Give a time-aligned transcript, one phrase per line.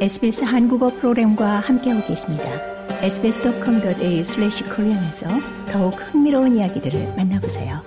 [0.00, 2.44] SBS 한국어 프로그램과 함께하고 계십니다.
[3.02, 5.28] sbs.com.au/korean에서
[5.70, 7.82] 더욱 흥미로운 이야기들을 만나보세요.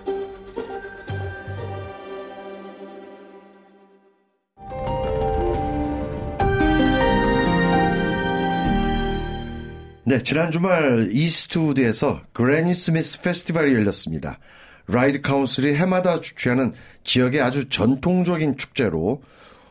[10.06, 14.38] 네, 지난 주말 이스트우드에서 그래니 스미스 페스티벌이 열렸습니다.
[14.86, 16.74] 라이드 카운슬이 해마다 주최하는
[17.04, 19.24] 지역의 아주 전통적인 축제로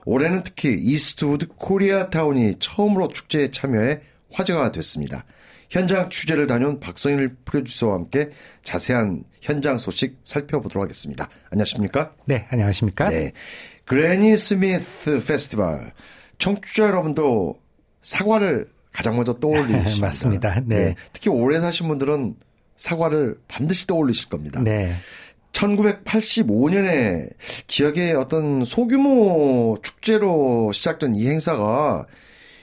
[0.05, 4.01] 올해는 특히 이스트우드 코리아타운이 처음으로 축제에 참여해
[4.33, 5.25] 화제가 됐습니다.
[5.71, 8.31] 현장 취재를 다녀온 박성일 프로듀서와 함께
[8.63, 11.29] 자세한 현장 소식 살펴보도록 하겠습니다.
[11.51, 12.13] 안녕하십니까?
[12.27, 13.09] 네, 안녕하십니까?
[13.09, 13.33] 네.
[13.87, 15.93] 그래니 스미스 페스티벌.
[16.39, 17.59] 청취자 여러분도
[18.03, 20.01] 사과를 가장 먼저 떠올리십니다.
[20.07, 20.61] 맞습니다.
[20.67, 20.77] 네.
[20.77, 20.95] 네.
[21.13, 22.37] 특히 오래 사신 분들은
[22.77, 24.61] 사과를 반드시 떠올리실 겁니다.
[24.63, 24.97] 네.
[25.63, 27.31] 1985년에
[27.69, 32.07] 지역의 어떤 소규모 축제로 시작된 이 행사가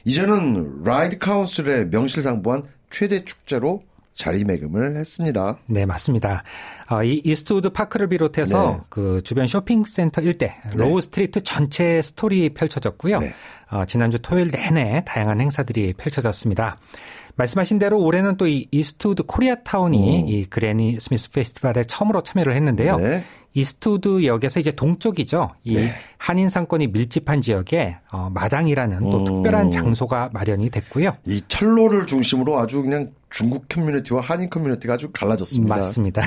[0.03, 3.83] 이제는 라이드 카운슬의 명실상부한 최대 축제로
[4.15, 5.59] 자리매김을 했습니다.
[5.65, 6.43] 네, 맞습니다.
[6.89, 8.85] 어, 이 이스트우드 파크를 비롯해서 네.
[8.89, 10.75] 그 주변 쇼핑센터 일대 네.
[10.75, 13.19] 로우 스트리트 전체 스토리 펼쳐졌고요.
[13.19, 13.33] 네.
[13.71, 16.77] 어, 지난주 토요일 내내 다양한 행사들이 펼쳐졌습니다.
[17.35, 20.27] 말씀하신 대로 올해는 또 이 이스트우드 코리아타운이 음.
[20.27, 22.97] 이 그래니 스미스 페스티벌에 처음으로 참여를 했는데요.
[22.97, 23.23] 네.
[23.53, 25.51] 이스트우드 역에서 이제 동쪽이죠.
[25.63, 25.93] 이 네.
[26.17, 29.25] 한인 상권이 밀집한 지역에 어, 마당이라는 또 음.
[29.25, 31.17] 특별한 장소가 마련이 됐고요.
[31.27, 35.75] 이 철로를 중심으로 아주 그냥 중국 커뮤니티와 한인 커뮤니티가 아주 갈라졌습니다.
[35.75, 36.21] 맞습니다.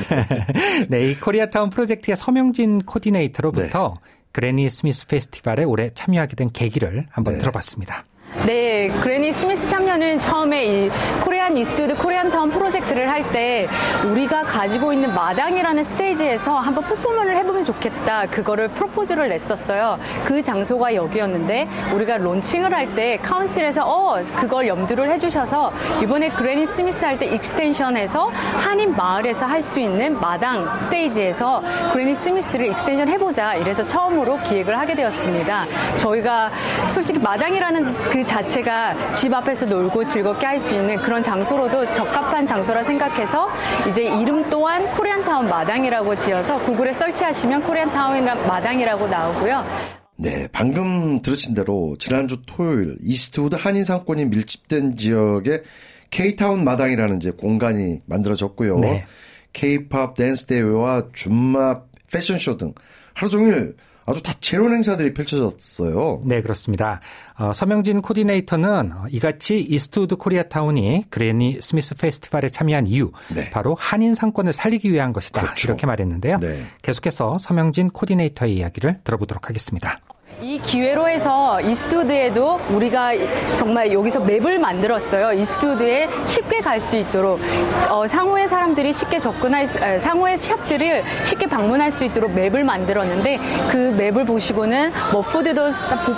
[0.88, 4.12] 네, 이 코리아타운 프로젝트의 서명진 코디네이터로부터 네.
[4.32, 7.40] 그래니 스미스 페스티벌에 올해 참여하게 된 계기를 한번 네.
[7.40, 8.04] 들어봤습니다.
[8.46, 9.68] 네, 그래니 스미스
[10.12, 10.90] 참여는 처음에
[11.52, 13.68] 이 코리안 이스트우드 코리안타운 프로젝트를 할 때
[14.10, 18.26] 우리가 가지고 있는 마당이라는 스테이지에서 한번 퍼포먼스를 해보면 좋겠다.
[18.26, 19.98] 그거를 propose를 냈었어요.
[20.24, 25.72] 그 장소가 여기였는데 우리가 론칭을 할 때 council에서 어 그걸 염두를 해주셔서
[26.02, 28.28] 이번에 그래니 스미스 할 때 extension해서
[28.60, 31.62] 한인 마을에서 할 수 있는 마당 스테이지에서
[31.92, 33.54] 그래니 스미스를 extension 해보자.
[33.54, 35.66] 이래서 처음으로 기획을 하게 되었습니다.
[35.98, 36.50] 저희가
[36.88, 42.46] 솔직히 마당이라는 그 자체가 집 앞에서 놀고 즐겁게 할 수 있는 그런 장소 로도 적합한
[42.46, 43.48] 장소라 생각해서
[43.88, 49.64] 이제 이름 또한 코리안타운 마당이라고 지어서 구글에 search하시면 코리안타운 마당이라고 나오고요.
[50.16, 55.62] 네, 방금 들으신 대로 지난주 토요일 이스트우드 한인 상권이 밀집된 지역에
[56.10, 58.78] K타운 마당이라는 이제 공간이 만들어졌고요.
[58.78, 59.06] 네.
[59.52, 61.80] K-팝 댄스 대회와 줌마
[62.12, 62.74] 패션쇼 등
[63.14, 63.76] 하루 종일
[64.06, 66.22] 아주 다채로운 행사들이 펼쳐졌어요.
[66.24, 67.00] 네, 그렇습니다.
[67.38, 73.50] 어, 서명진 코디네이터는 이같이 이스트우드 코리아타운이 그래니 스미스 페스티벌에 참여한 이유, 네.
[73.50, 75.42] 바로 한인 상권을 살리기 위한 것이다.
[75.42, 75.68] 그렇죠.
[75.68, 76.38] 이렇게 말했는데요.
[76.38, 76.62] 네.
[76.82, 79.96] 계속해서 서명진 코디네이터의 이야기를 들어보도록 하겠습니다.
[80.42, 83.12] 이 기회로 해서 이스튜드에도 우리가
[83.54, 85.32] 정말 여기서 맵을 만들었어요.
[85.40, 87.38] 이스튜드에 쉽게 갈 수 있도록
[87.88, 93.38] 어, 상호의 사람들이 쉽게 접근할 수, 에, 상호의 샵들을 쉽게 방문할 수 있도록 맵을 만들었는데
[93.70, 95.70] 그 맵을 보시고는 뭐 푸드도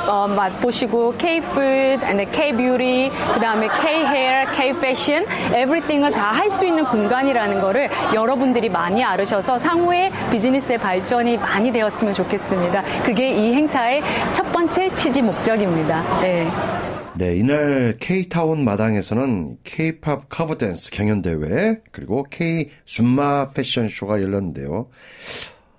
[0.08, 6.32] 어, 맛보시고 K food, and K beauty, 그 다음에 K hair, K fashion, everything을 다
[6.34, 12.82] 할 수 있는 공간이라는 거를 여러분들이 많이 알으셔서 상호의 비즈니스의 발전이 많이 되었으면 좋겠습니다.
[13.04, 14.02] 그게 이 행사의
[14.34, 16.20] 첫 번째 취지 목적입니다.
[16.20, 16.50] 네.
[17.16, 24.88] 네, 이날 K타운 마당에서는 K-팝 커버 댄스 경연 대회 그리고 K 줌마 패션쇼가 열렸는데요.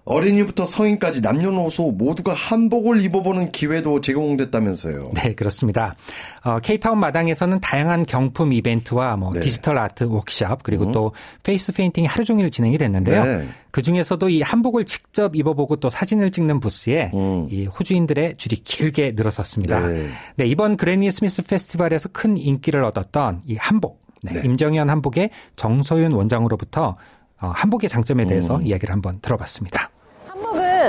[0.06, 5.12] 어린이부터 성인까지 남녀노소 모두가 한복을 입어보는 기회도 제공됐다면서요.
[5.16, 5.96] 네, 그렇습니다.
[6.44, 9.40] 어, K타운 마당에서는 다양한 경품 이벤트와 뭐 네.
[9.40, 10.92] 디지털 아트 워크샵 그리고 음.
[10.92, 11.12] 또
[11.42, 13.24] 페이스 페인팅이 하루 종일 진행이 됐는데요.
[13.26, 13.48] 네.
[13.72, 17.48] 그 중에서도 이 한복을 직접 입어보고 또 사진을 찍는 부스에 음.
[17.50, 19.88] 이 호주인들의 줄이 길게 늘어섰습니다.
[19.88, 20.08] 네.
[20.36, 24.06] 네, 이번 그래니 스미스 페스티벌에서 큰 인기를 얻었던 이 한복.
[24.22, 24.42] 네, 네.
[24.46, 26.94] 임정현 한복의 정소윤 원장으로부터
[27.42, 28.66] 어, 한복의 장점에 대해서 음.
[28.66, 29.90] 이야기를 한번 들어봤습니다.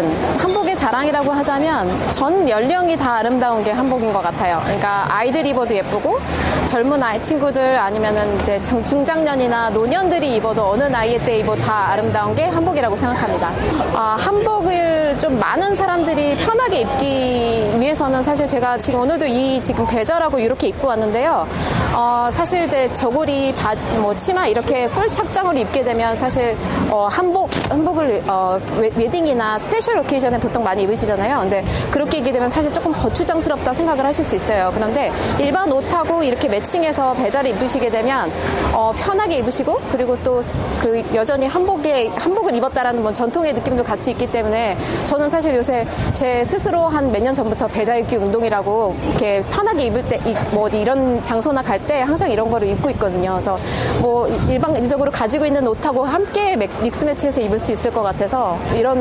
[0.04, 4.60] 한복은 자랑이라고 하자면 전 연령이 다 아름다운 게 한복인 것 같아요.
[4.62, 6.20] 그러니까 아이들 입어도 예쁘고
[6.66, 12.44] 젊은 아이 친구들 아니면은 이제 중장년이나 노년들이 입어도 어느 나이에 때 입어도 다 아름다운 게
[12.44, 13.50] 한복이라고 생각합니다.
[13.94, 20.38] 아, 한복을 좀 많은 사람들이 편하게 입기 위해서는 사실 제가 지금 오늘도 이 지금 배절하고
[20.38, 21.48] 이렇게 입고 왔는데요.
[21.94, 26.56] 어, 사실 이제 저고리, 바, 뭐 치마 이렇게 풀 착장으로 입게 되면 사실
[26.90, 31.38] 어, 한복 한복을 어, wedding이나 special special occasion에 보통 많이 입으시잖아요.
[31.40, 34.72] 근데 그렇게 입게 되면 사실 조금 거추장스럽다 생각을 하실 수 있어요.
[34.74, 38.30] 그런데 일반 옷하고 이렇게 매칭해서 배자를 입으시게 되면
[38.74, 40.36] 어, 편하게 입으시고 그리고 또
[40.82, 46.44] 그 여전히 한복에 한복을 입었다라는 뭐 전통의 느낌도 같이 있기 때문에 저는 사실 요새 제
[46.44, 50.18] 스스로 한 몇 년 전부터 배자 입기 운동이라고 이렇게 편하게 입을 때
[50.52, 53.32] 뭐 이런 장소나 갈 때 항상 이런 거를 입고 있거든요.
[53.32, 53.56] 그래서
[54.00, 58.96] 뭐 일반적으로 가지고 있는 옷하고 함께 믹스 매치해서 입을 수 있을 것 같아서 이런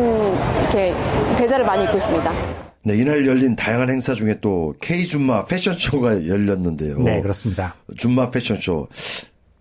[0.62, 0.94] 이렇게
[1.38, 2.34] 배자 를 많이 입고 있습니다.
[2.84, 7.00] 네, 이날 열린 다양한 행사 중에 또 K 줌마 패션쇼가 열렸는데요.
[7.00, 7.76] 네, 그렇습니다.
[7.98, 8.88] 줌마 패션쇼.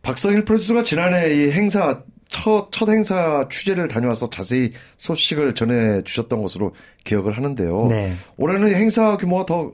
[0.02, 6.74] 박성일 프로듀서가 지난해 이 행사 첫, 첫 행사 취재를 다녀와서 자세히 소식을 전해 주셨던 것으로
[7.04, 7.86] 기억을 하는데요.
[7.88, 8.14] 네.
[8.36, 9.72] 올해는 행사 규모가 더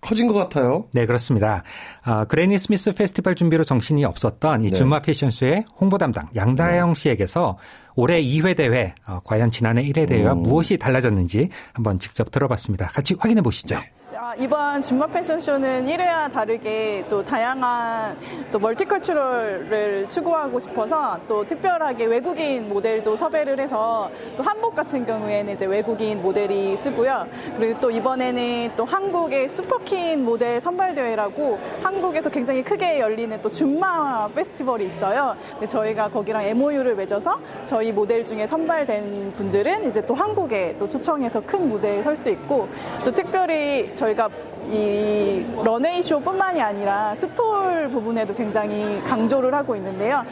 [0.00, 0.86] 커진 것 같아요.
[0.92, 1.62] 네, 그렇습니다.
[2.02, 4.74] 아, 그레니 스미스 페스티벌 준비로 정신이 없었던 이 네.
[4.74, 7.00] 줌마 패션쇼의 홍보 담당 양다영 네.
[7.00, 7.58] 씨에게서
[7.96, 10.42] 올해 2회 대회, 어, 과연 지난해 1회 대회와 음.
[10.42, 12.88] 무엇이 달라졌는지 한번 직접 들어봤습니다.
[12.88, 13.76] 같이 확인해 보시죠.
[13.76, 13.90] 네.
[14.38, 18.16] 이번 준마 패션쇼는 1회와 다르게 또 다양한
[18.52, 25.66] 또 멀티컬처럴을 추구하고 싶어서 또 특별하게 외국인 모델도 섭외를 해서 또 한복 같은 경우에는 이제
[25.66, 27.26] 외국인 모델이 서고요.
[27.56, 34.86] 그리고 또 이번에는 또 한국의 슈퍼퀸 모델 선발대회라고 한국에서 굉장히 크게 열리는 또 줌마 페스티벌이
[34.86, 35.36] 있어요.
[35.66, 41.68] 저희가 거기랑 MOU를 맺어서 저희 모델 중에 선발된 분들은 이제 또 한국에 또 초청해서 큰
[41.68, 42.68] 무대에 설 수 있고
[43.04, 44.28] 또 특별히 저희가
[44.70, 50.22] 이 런웨이 쇼뿐만이 아니라 stall 부분에도 굉장히 강조를 하고 있는데요.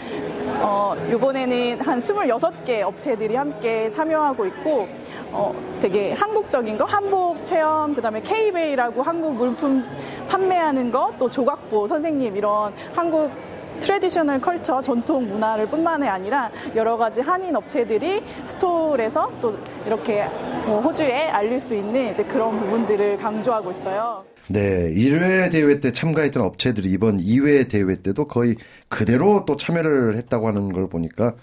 [0.61, 4.87] 어, 이번에는 한 26개 업체들이 함께 참여하고 있고
[5.33, 9.85] 어, 되게 한국적인 거, 한복 체험, 그다음에 K베이라고 한국 물품
[10.29, 13.31] 판매하는 거, 또 조각보 선생님 이런 한국
[13.81, 20.27] traditional culture 전통 문화를 뿐만이 아니라 여러 가지 한인 업체들이 stall에서 또 이렇게
[20.67, 24.25] 뭐 호주에 알릴 수 있는 이제 그런 부분들을 강조하고 있어요.
[24.49, 28.57] 네, 1회 대회 때 참가했던 업체들이 이번 2회 대회 때도 거의
[28.89, 31.35] 그대로 또 참여를 했다고 하는 걸 보니까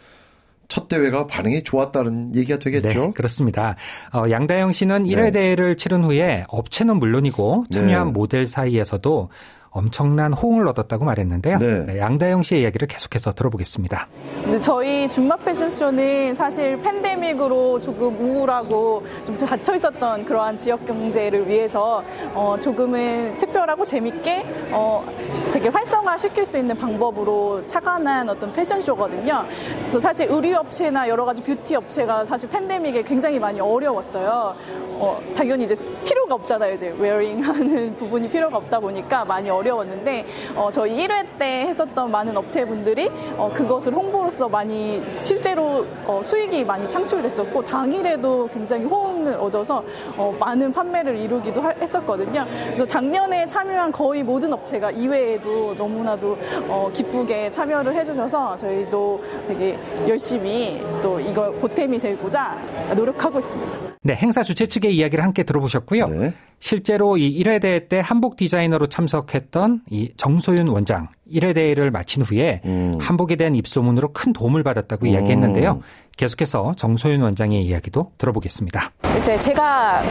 [0.68, 2.90] 첫 대회가 반응이 좋았다는 얘기가 되겠죠.
[2.90, 3.76] 네, 그렇습니다.
[4.12, 5.32] 어, 양다영 씨는 1회 네.
[5.32, 8.14] 대회를 치른 후에 업체는 물론이고 참여한 네.
[8.14, 9.30] 모델 사이에서도
[9.75, 11.60] 엄청난 호응을 얻었다고 말했는데요.
[11.60, 11.86] 네.
[11.86, 14.07] 네, 양다영 씨의 이야기를 계속해서 들어보겠습니다.
[14.45, 22.04] 네, 저희 준마 패션쇼는 사실 팬데믹으로 조금 우울하고 좀 닫혀 있었던 그러한 지역 경제를 위해서
[22.33, 25.06] 어, 조금은 특별하고 재밌게 어,
[25.51, 29.45] 되게 활성화 시킬 수 있는 방법으로 착안한 어떤 패션쇼거든요.
[29.80, 34.56] 그래서 사실 의류업체나 여러 가지 뷰티 업체가 사실 팬데믹에 굉장히 많이 어려웠어요.
[34.98, 35.75] 어, 당연히 이제
[36.06, 36.74] 필요가 없잖아요.
[36.74, 40.25] 이제 wearing 하는 부분이 필요가 없다 보니까 많이 어려 어려웠는데
[40.56, 46.88] 어, 저희 1회 때 했었던 많은 업체분들이 어, 그것을 홍보로서 많이 실제로 어, 수익이 많이
[46.88, 49.83] 창출됐었고 당일에도 굉장히 호응을 얻어서
[50.17, 52.45] 어, 많은 판매를 이루기도 하, 했었거든요.
[52.67, 59.77] 그래서 작년에 참여한 거의 모든 업체가 이외에도 너무나도 어, 기쁘게 참여를 해주셔서 저희도 되게
[60.07, 62.57] 열심히 또 이거 보탬이 되고자
[62.95, 63.94] 노력하고 있습니다.
[64.06, 66.07] 네, 행사 주최 측의 이야기를 함께 들어보셨고요.
[66.10, 66.34] 네.
[66.60, 72.62] 실제로 이 1회 대회 때 한복 디자이너로 참석했던 이 정소윤 원장 1회 대회를 마친 후에
[72.66, 73.00] 음.
[73.02, 75.12] 한복에 대한 입소문으로 큰 도움을 받았다고 음.
[75.12, 75.81] 이야기했는데요.
[76.18, 78.92] 계속해서 정소윤 원장의 이야기도 들어보겠습니다.
[79.25, 80.04] 이제 제가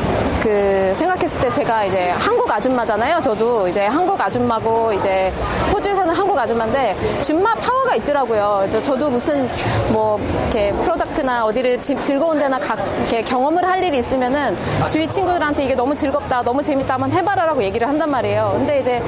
[0.42, 3.22] 그 생각했을 때 제가 이제 한국 아줌마잖아요.
[3.22, 5.32] 저도 이제 한국 아줌마고 이제
[5.72, 8.66] 호주에 사는 한국 아줌마인데 줌마 파워가 있더라고요.
[8.82, 9.48] 저도 무슨
[9.90, 14.56] 뭐 이렇게 product나 어디를 즐거운 데나 각 이렇게 경험을 할 일이 있으면은
[14.88, 18.54] 주위 친구들한테 이게 너무 즐겁다, 너무 재밌다 한번 해봐라라고 얘기를 한단 말이에요.
[18.56, 19.00] 근데 이제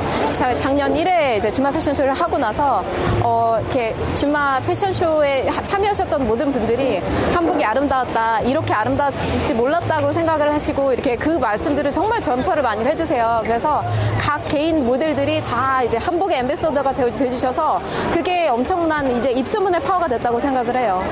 [0.56, 2.84] 작년 1회 이제 줌마 패션쇼를 하고 나서
[3.24, 7.02] 어 이렇게 준마 패션쇼에 참여하셨던 모든 분들이
[7.34, 13.40] 한복이 아름다웠다 이렇게 아름다웠지 몰랐 다고 생각을 하시고 이렇게 그 말씀들을 정말 전파를 많이 해주세요.
[13.42, 13.82] 그래서
[14.20, 17.80] 각 개인 모델들이 다 이제 한복의 엠베서더가 되주셔서
[18.12, 21.02] 그게 엄청난 이제 입소문의 파워가 됐다고 생각을 해요.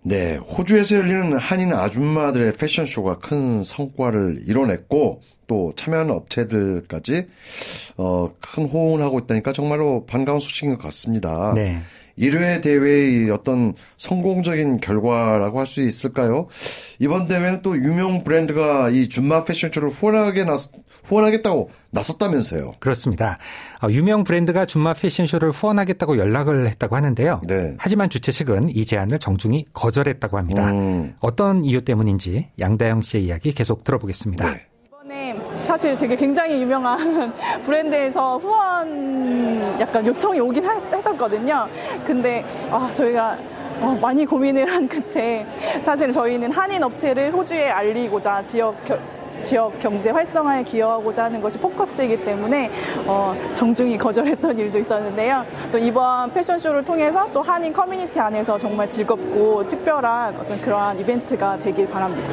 [0.00, 7.28] 네, 호주에서 열리는 한인 아줌마들의 패션쇼가 큰 성과를 이뤄냈고 또 참여하는 업체들까지
[7.98, 11.52] 어, 큰 호응을 하고 있다니까 정말로 반가운 소식인 것 같습니다.
[11.54, 11.82] 네.
[12.18, 16.48] 1회 대회의 어떤 성공적인 결과라고 할 수 있을까요?
[16.98, 20.56] 이번 대회는 또 유명 브랜드가 이 준마 패션쇼를 후원하게 나,
[21.04, 22.72] 후원하겠다고 나섰다면서요.
[22.78, 23.38] 그렇습니다.
[23.82, 27.40] 어, 유명 브랜드가 준마 패션쇼를 후원하겠다고 연락을 했다고 하는데요.
[27.46, 27.74] 네.
[27.78, 30.70] 하지만 주최 측은 이 제안을 정중히 거절했다고 합니다.
[30.70, 31.14] 음.
[31.20, 34.50] 어떤 이유 때문인지 양다영 씨의 이야기 계속 들어보겠습니다.
[34.50, 34.66] 네.
[35.72, 37.32] 사실 되게 굉장히 유명한
[37.64, 41.66] 브랜드에서 후원 약간 요청이 오긴 했었거든요.
[42.04, 43.38] 근데 아, 저희가
[43.80, 45.46] 어, 많이 고민을 한 끝에
[45.82, 48.98] 사실 저희는 한인 업체를 호주에 알리고자 지역 겨,
[49.40, 52.70] 지역 경제 활성화에 기여하고자 하는 것이 포커스이기 때문에
[53.06, 55.46] 어, 정중히 거절했던 일도 있었는데요.
[55.72, 61.88] 또 이번 패션쇼를 통해서 또 한인 커뮤니티 안에서 정말 즐겁고 특별한 어떤 그러한 이벤트가 되길
[61.88, 62.30] 바랍니다.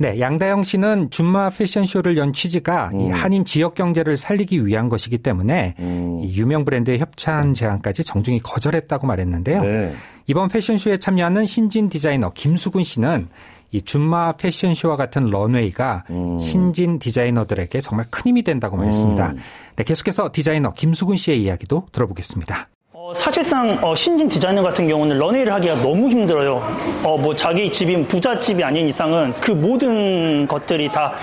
[0.00, 3.00] 네, 양다영 씨는 줌마 패션쇼를 연 취지가 음.
[3.00, 6.20] 이 한인 지역 경제를 살리기 위한 것이기 때문에 음.
[6.22, 9.62] 이 유명 브랜드의 협찬 제안까지 정중히 거절했다고 말했는데요.
[9.62, 9.94] 네.
[10.26, 13.28] 이번 패션쇼에 참여하는 신진 디자이너 김수근 씨는
[13.70, 16.38] 이 줌마 패션쇼와 같은 런웨이가 음.
[16.38, 19.30] 신진 디자이너들에게 정말 큰 힘이 된다고 말했습니다.
[19.30, 19.38] 음.
[19.76, 22.68] 네, 계속해서 디자이너 김수근 씨의 이야기도 들어보겠습니다.
[23.08, 26.56] 어, 사실상 어, 신진 디자이너 같은 경우는 런웨이를 하기가 너무 힘들어요.
[27.02, 31.14] 어, 뭐 자기 집이 부잣집이 아닌 이상은 그 모든 것들이 다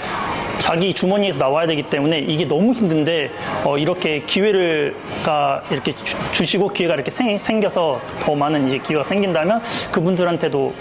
[0.60, 3.30] 자기 주머니에서 나와야 되기 때문에 이게 너무 힘든데
[3.64, 5.94] 어, 이렇게 기회를가 이렇게
[6.34, 10.74] 주, 시고 기회가 이렇게 생, 생겨서 더 많은 이제 기회가 생긴다면 그분들한테도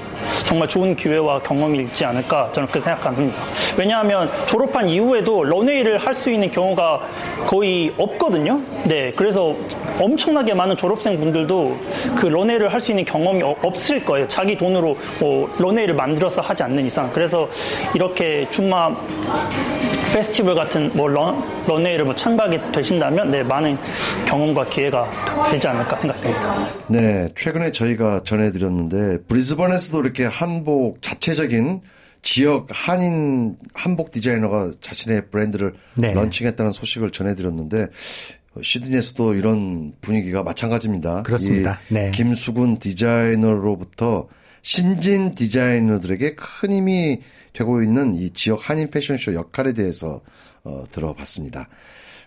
[0.47, 3.43] 정말 좋은 기회와 경험이 있지 않을까 저는 그렇게 생각합니다.
[3.77, 7.01] 왜냐하면 졸업한 이후에도 런웨이를 할 수 있는 경우가
[7.49, 8.61] 거의 없거든요.
[8.85, 9.57] 네, 그래서
[9.99, 11.77] 엄청나게 많은 졸업생 분들도
[12.17, 14.29] 그 런웨이를 할 수 있는 경험이 없을 거예요.
[14.29, 17.11] 자기 돈으로 뭐 런웨이를 만들어서 하지 않는 이상.
[17.13, 17.49] 그래서
[17.95, 18.95] 이렇게 줌마
[20.15, 23.77] 페스티벌 같은 뭐 런, 런웨이를 뭐 참가하게 되신다면 네, 많은
[24.27, 25.11] 경험과 기회가
[25.51, 26.69] 되지 않을까 생각됩니다.
[26.89, 31.83] 네, 최근에 저희가 전해드렸는데 브리즈번에서도 이렇게 한복 자체적인
[32.23, 36.15] 지역 한인 한복 디자이너가 자신의 브랜드를 네.
[36.15, 37.89] 런칭했다는 소식을 전해드렸는데
[38.63, 41.25] 시드니에서도 이런 분위기가 마찬가지입니다.
[41.25, 41.81] 그렇습니다.
[41.89, 42.13] 네.
[42.13, 44.29] 김수근 디자이너로부터
[44.63, 47.21] 신진 디자이너들에게 큰 힘이
[47.55, 50.21] 되고 있는 이 지역 한인 패션쇼 역할에 대해서
[50.65, 51.69] 어, 들어봤습니다.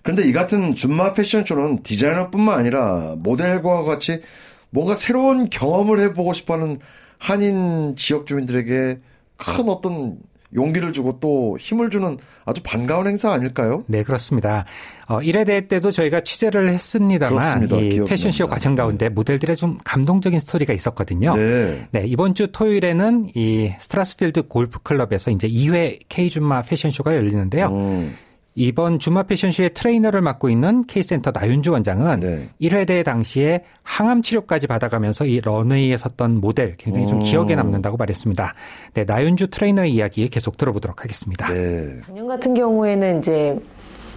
[0.01, 4.21] 그런데 이 같은 줌마 패션쇼는 디자이너뿐만 아니라 모델과 같이
[4.69, 6.79] 뭔가 새로운 경험을 해보고 싶어하는
[7.19, 8.99] 한인 지역 주민들에게
[9.37, 10.17] 큰 어떤
[10.53, 13.83] 용기를 주고 또 힘을 주는 아주 반가운 행사 아닐까요?
[13.87, 14.65] 네, 그렇습니다.
[15.07, 17.77] 어, 1회 대회 때도 저희가 취재를 했습니다만 그렇습니다.
[17.77, 19.09] 이 패션쇼 과정 가운데 네.
[19.09, 21.35] 모델들의 좀 감동적인 스토리가 있었거든요.
[21.35, 21.87] 네.
[21.91, 22.03] 네.
[22.05, 27.67] 이번 주 토요일에는 이 스트라스필드 골프 클럽에서 이제 2회 K줌마 패션쇼가 열리는데요.
[27.67, 28.15] 음.
[28.59, 32.49] 이번 줌마 패션쇼의 트레이너를 맡고 있는 K센터 나윤주 원장은 네.
[32.59, 37.21] 1회 대회 당시에 항암 치료까지 받아가면서 이 런웨이에 섰던 모델 굉장히 좀 오.
[37.21, 38.51] 기억에 남는다고 말했습니다.
[38.95, 41.47] 네, 나윤주 트레이너의 이야기 계속 들어보도록 하겠습니다.
[41.53, 42.01] 네.
[42.03, 43.55] 작년 같은 경우에는 이제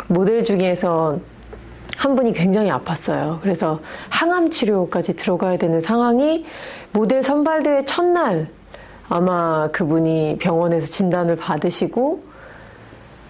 [0.09, 1.21] 모델 중에서
[1.99, 3.43] 한 분이 굉장히 아팠어요.
[3.43, 3.79] 그래서
[4.09, 6.47] 항암 치료까지 들어가야 되는 상황이
[6.93, 8.49] 모델 선발대회 첫날
[9.11, 12.30] 아마 그분이 병원에서 진단을 받으시고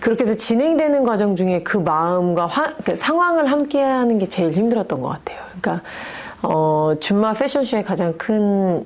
[0.00, 5.00] 그렇게 해서 진행되는 과정 중에 그 마음과 화, 그 상황을 함께 하는 게 제일 힘들었던
[5.00, 5.38] 것 같아요.
[5.60, 5.86] 그러니까,
[6.42, 8.84] 어, 줌마 패션쇼의 가장 큰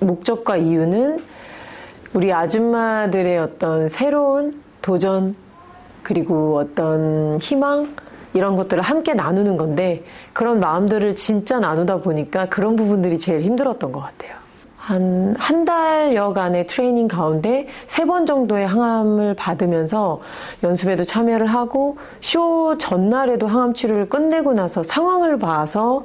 [0.00, 1.22] 목적과 이유는
[2.14, 5.36] 우리 아줌마들의 어떤 새로운 도전,
[6.02, 7.94] 그리고 어떤 희망,
[8.32, 10.02] 이런 것들을 함께 나누는 건데,
[10.32, 14.43] 그런 마음들을 진짜 나누다 보니까 그런 부분들이 제일 힘들었던 것 같아요.
[14.84, 20.20] 한, 한 달여간의 트레이닝 가운데 세 번 정도의 항암을 받으면서
[20.62, 26.04] 연습에도 참여를 하고 쇼 전날에도 항암 치료를 끝내고 나서 상황을 봐서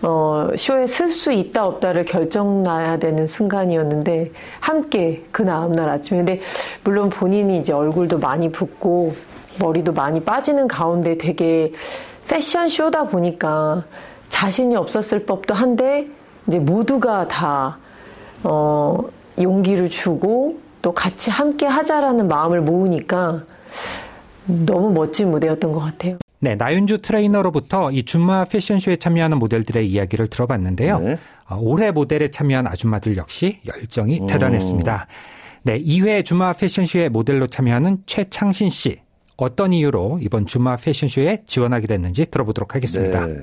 [0.00, 4.30] 어, 쇼에 쓸 수 있다 없다를 결정 나야 되는 순간이었는데
[4.60, 6.18] 함께 그 다음날 아침에.
[6.18, 6.40] 근데
[6.84, 9.14] 물론 본인이 이제 얼굴도 많이 붓고
[9.60, 11.72] 머리도 많이 빠지는 가운데 되게
[12.28, 13.84] 패션 쇼다 보니까
[14.30, 16.06] 자신이 없었을 법도 한데
[16.46, 17.78] 이제 모두가 다
[18.42, 18.98] 어,
[19.40, 23.44] 용기를 주고 또 같이 함께 하자라는 마음을 모으니까
[24.46, 26.18] 너무 멋진 무대였던 것 같아요.
[26.38, 30.98] 네, 나윤주 트레이너로부터 이 줌마 패션쇼에 참여하는 모델들의 이야기를 들어봤는데요.
[31.00, 31.18] 네.
[31.48, 34.26] 어, 올해 모델에 참여한 아줌마들 역시 열정이 오.
[34.26, 35.06] 대단했습니다.
[35.62, 39.00] 네, 2회 줌마 패션쇼에 모델로 참여하는 최창신 씨.
[39.36, 43.26] 어떤 이유로 이번 줌마 패션쇼에 지원하게 됐는지 들어보도록 하겠습니다.
[43.26, 43.34] 네.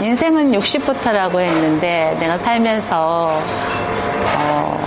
[0.00, 3.40] 인생은 60부터라고 했는데 내가 살면서
[4.36, 4.78] 어,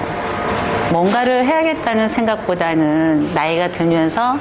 [0.91, 4.38] 뭔가를 해야겠다는 생각보다는 나이가 들면서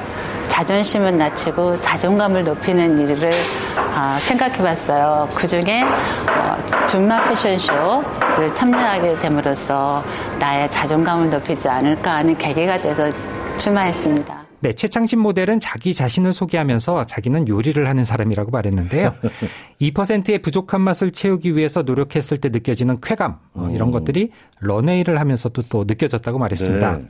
[0.47, 3.31] 자존심을 낮추고 자존감을 높이는 일을
[3.75, 5.27] 어, 생각해 봤어요.
[5.33, 10.03] 그 중에 어, 줌마 패션쇼를 참여하게 됨으로써
[10.39, 13.09] 나의 자존감을 높이지 않을까 하는 계기가 돼서
[13.57, 14.40] 출마했습니다.
[14.61, 19.15] 네, 최창신 모델은 자기 자신을 소개하면서 자기는 요리를 하는 사람이라고 말했는데요.
[19.81, 25.83] 2%의 부족한 맛을 채우기 위해서 노력했을 때 느껴지는 쾌감 어, 이런 것들이 런웨이를 하면서도 또
[25.87, 26.93] 느껴졌다고 말했습니다.
[26.93, 27.05] 네.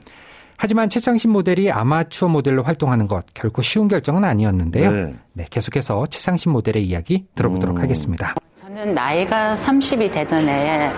[0.56, 4.90] 하지만 최창신 모델이 아마추어 모델로 활동하는 것 결코 쉬운 결정은 아니었는데요.
[4.90, 7.82] 네, 네 계속해서 최창신 모델의 이야기 들어보도록 음.
[7.82, 8.34] 하겠습니다.
[8.60, 10.90] 저는 나이가 30이 되던 해에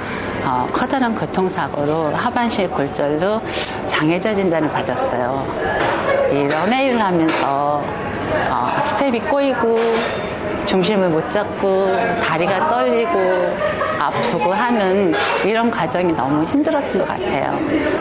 [0.45, 3.41] 어, 커다란 교통사고로 하반신 골절로
[3.87, 5.84] 장애자 진단을 받았어요.
[6.35, 7.81] 이 런웨이를 하면서
[8.51, 9.79] 어, 스텝이 꼬이고
[10.65, 11.87] 중심을 못 잡고
[12.21, 13.55] 다리가 떨리고
[14.01, 15.13] 아프고 하는
[15.45, 17.57] 이런 과정이 너무 힘들었던 것 같아요.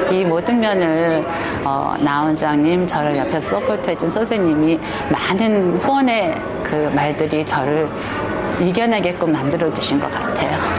[0.09, 1.23] 이 모든 면을
[1.63, 4.79] 어, 나 원장님, 저를 옆에서 서포트해준 선생님이
[5.11, 7.87] 많은 후원의 그 말들이 저를
[8.59, 10.72] 이겨내게끔 만들어 주신 것 같아요.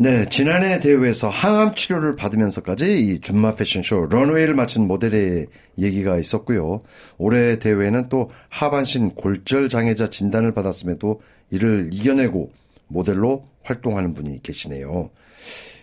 [0.00, 6.82] 네, 지난해 대회에서 항암 치료를 받으면서까지 이 준마 패션쇼 런웨이를 마친 모델의 얘기가 있었고요.
[7.16, 12.52] 올해 대회에는 또 하반신 골절 장애자 진단을 받았음에도 이를 이겨내고
[12.86, 15.10] 모델로 활동하는 분이 계시네요.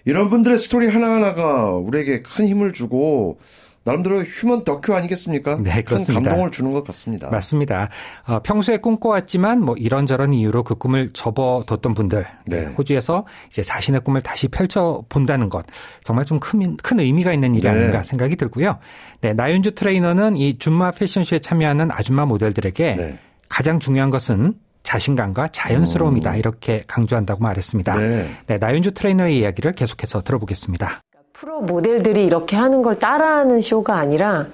[0.06, 3.40] 이런 분들의 스토리 하나하나가 우리에게 큰 힘을 주고
[3.86, 5.58] 나름대로 휴먼 다큐 아니겠습니까?
[5.62, 6.20] 네, 그렇습니다.
[6.20, 7.30] 큰 감동을 주는 것 같습니다.
[7.30, 7.88] 맞습니다.
[8.28, 12.66] 어, 평소에 꿈꿔왔지만 뭐 이런저런 이유로 그 꿈을 접어뒀던 분들 네.
[12.78, 15.68] 호주에서 이제 자신의 꿈을 다시 펼쳐 본다는 것
[16.04, 17.70] 정말 좀큰 큰 의미가 있는 일이 네.
[17.70, 18.80] 아닌가 생각이 들고요.
[19.22, 23.20] 네, 나윤주 트레이너는 이 줌마 패션쇼에 참여하는 아줌마 모델들에게 네.
[23.50, 27.98] 가장 중요한 것은 자신감과 자연스러움이다 이렇게 강조한다고 말했습니다.
[27.98, 28.30] 네.
[28.48, 31.02] 네, 나윤주 트레이너의 이야기를 계속해서 들어보겠습니다.
[31.38, 34.46] 프로 모델들이 이렇게 하는 걸 따라하는 쇼가 아니라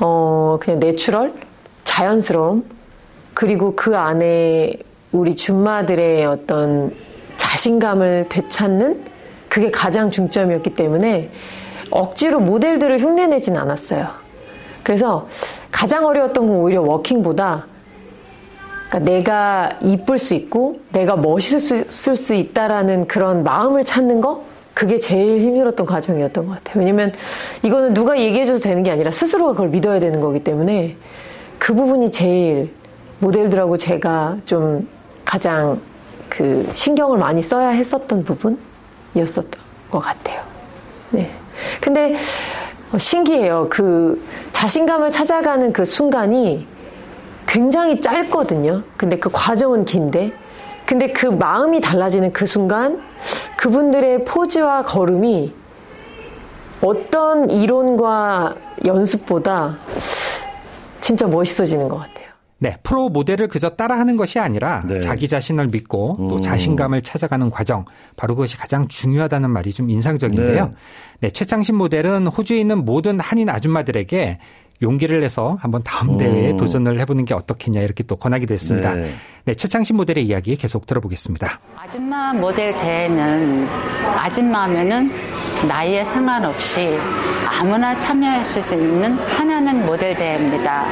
[0.00, 1.34] 어 그냥 natural
[1.84, 2.64] 자연스러움
[3.34, 4.72] 그리고 그 안에
[5.12, 6.94] 우리 줌마들의 어떤
[7.36, 9.04] 자신감을 되찾는
[9.50, 11.30] 그게 가장 중점이었기 때문에
[11.90, 14.08] 억지로 모델들을 흉내내진 않았어요.
[14.82, 15.28] 그래서
[15.70, 17.66] 가장 어려웠던 건 오히려 워킹보다
[18.88, 24.45] 그러니까 내가 이쁠 수 있고 내가 멋있을 수 있다라는 그런 마음을 찾는 거
[24.76, 26.80] 그게 제일 힘들었던 과정이었던 것 같아요.
[26.80, 27.10] 왜냐면
[27.62, 30.96] 이거는 누가 얘기해줘도 되는 게 아니라 스스로가 그걸 믿어야 되는 거기 때문에
[31.58, 32.70] 그 부분이 제일
[33.20, 34.86] 모델들하고 제가 좀
[35.24, 35.80] 가장
[36.28, 39.50] 그 신경을 많이 써야 했었던 부분이었었던
[39.90, 40.42] 것 같아요.
[41.08, 41.30] 네.
[41.80, 42.14] 근데
[42.98, 43.68] 신기해요.
[43.70, 46.66] 그 자신감을 찾아가는 그 순간이
[47.46, 48.82] 굉장히 짧거든요.
[48.98, 50.34] 근데 그 과정은 긴데.
[50.84, 53.05] 근데 그 마음이 달라지는 그 순간
[53.56, 55.52] 그분들의 포즈와 걸음이
[56.82, 58.54] 어떤 이론과
[58.84, 59.78] 연습보다
[61.00, 62.26] 진짜 멋있어지는 것 같아요.
[62.58, 65.00] 네, 프로 모델을 그저 따라하는 것이 아니라 네.
[65.00, 66.40] 자기 자신을 믿고 또 음.
[66.40, 67.84] 자신감을 찾아가는 과정,
[68.16, 70.66] 바로 그것이 가장 중요하다는 말이 좀 인상적인데요.
[70.66, 70.72] 네.
[71.20, 74.38] 네, 최창신 모델은 호주에 있는 모든 한인 아줌마들에게
[74.82, 76.56] 용기를 내서 한번 다음 대회에 음.
[76.56, 78.94] 도전을 해보는 게 어떻겠냐 이렇게 또 권하기도 했습니다.
[78.94, 79.14] 네.
[79.44, 81.60] 네, 최창신 모델의 이야기 계속 들어보겠습니다.
[81.76, 83.68] 아줌마 모델 대회는
[84.16, 85.10] 아줌마 하면은
[85.68, 86.98] 나이에 상관없이
[87.58, 90.84] 아무나 참여하실 수 있는 하나는 모델 대회입니다.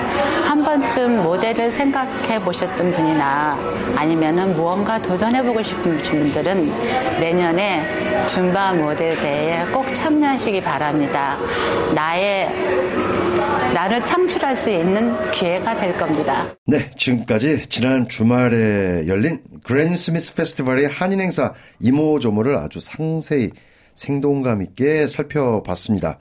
[0.49, 3.59] 한 번쯤 모델을 생각해 보셨던 분이나
[3.97, 11.37] 아니면은 무언가 도전해 보고 싶은 분들은 내년에 줌바 모델 대회에 꼭 참여하시기 바랍니다.
[11.95, 12.49] 나의
[13.75, 16.47] 나를 창출할 수 있는 기회가 될 겁니다.
[16.67, 23.51] 네, 지금까지 지난 주말에 열린 그랜 스미스 페스티벌의 한인 행사 이모저모를 아주 상세히
[23.95, 26.19] 생동감 있게 살펴봤습니다.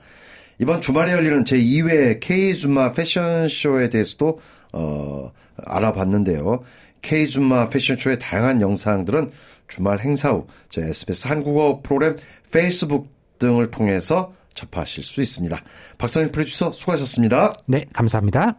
[0.60, 4.40] 이번 주말에 열리는 제2회 K줌마 패션쇼에 대해서도
[4.74, 6.64] 어, 알아봤는데요.
[7.02, 9.32] K줌마 패션쇼의 다양한 영상들은
[9.68, 12.18] 주말 행사 후 SBS 한국어 프로그램
[12.52, 15.62] 페이스북 등을 통해서 접하실 수 있습니다.
[15.98, 17.54] 박선일 프로듀서 수고하셨습니다.
[17.66, 18.58] 네, 감사합니다.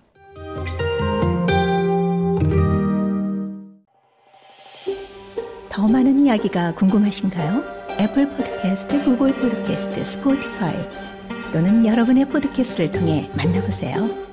[5.68, 7.64] 더 많은 이야기가 궁금하신가요?
[7.98, 10.74] 애플 포드캐스트, 구글 포드캐스트, 스포티파이
[11.52, 14.23] 또는 여러분의 포드캐스트를 통해 만나보세요.